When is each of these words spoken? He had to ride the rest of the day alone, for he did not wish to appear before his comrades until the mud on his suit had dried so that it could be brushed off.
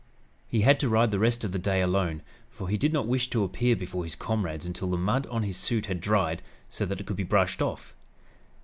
He 0.47 0.61
had 0.61 0.79
to 0.79 0.89
ride 0.89 1.11
the 1.11 1.19
rest 1.19 1.43
of 1.43 1.51
the 1.51 1.59
day 1.59 1.79
alone, 1.79 2.23
for 2.49 2.69
he 2.69 2.75
did 2.75 2.91
not 2.91 3.05
wish 3.05 3.29
to 3.29 3.43
appear 3.43 3.75
before 3.75 4.03
his 4.03 4.15
comrades 4.15 4.65
until 4.65 4.89
the 4.89 4.97
mud 4.97 5.27
on 5.27 5.43
his 5.43 5.57
suit 5.57 5.85
had 5.85 6.01
dried 6.01 6.41
so 6.71 6.87
that 6.87 6.99
it 6.99 7.05
could 7.05 7.17
be 7.17 7.21
brushed 7.23 7.61
off. 7.61 7.93